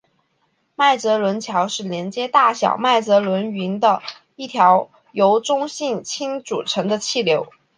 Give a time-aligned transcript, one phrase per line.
[0.75, 4.01] 麦哲伦桥是连接大小麦哲伦云的
[4.35, 7.51] 一条由中性氢组成的气流。